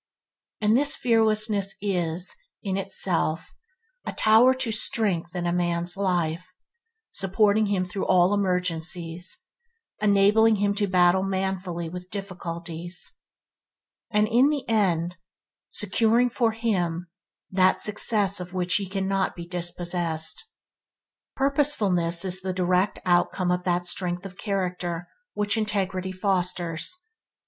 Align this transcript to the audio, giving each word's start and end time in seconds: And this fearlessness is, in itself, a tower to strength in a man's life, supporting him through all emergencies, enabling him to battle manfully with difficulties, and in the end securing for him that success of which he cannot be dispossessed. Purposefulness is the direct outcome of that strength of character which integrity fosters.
And 0.61 0.75
this 0.75 0.95
fearlessness 0.95 1.75
is, 1.79 2.35
in 2.63 2.75
itself, 2.75 3.53
a 4.03 4.11
tower 4.11 4.55
to 4.55 4.71
strength 4.71 5.35
in 5.35 5.45
a 5.45 5.53
man's 5.53 5.95
life, 5.95 6.47
supporting 7.11 7.67
him 7.67 7.85
through 7.85 8.07
all 8.07 8.33
emergencies, 8.33 9.43
enabling 10.01 10.55
him 10.55 10.73
to 10.73 10.87
battle 10.87 11.21
manfully 11.21 11.87
with 11.87 12.09
difficulties, 12.09 13.13
and 14.09 14.27
in 14.27 14.49
the 14.49 14.67
end 14.67 15.17
securing 15.69 16.31
for 16.31 16.53
him 16.53 17.07
that 17.51 17.79
success 17.79 18.39
of 18.39 18.55
which 18.55 18.77
he 18.77 18.89
cannot 18.89 19.35
be 19.35 19.45
dispossessed. 19.45 20.43
Purposefulness 21.35 22.25
is 22.25 22.41
the 22.41 22.53
direct 22.53 22.97
outcome 23.05 23.51
of 23.51 23.65
that 23.65 23.85
strength 23.85 24.25
of 24.25 24.35
character 24.35 25.07
which 25.35 25.57
integrity 25.57 26.11
fosters. 26.11 27.07